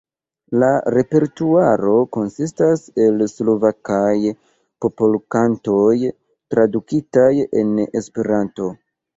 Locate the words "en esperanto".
7.63-8.73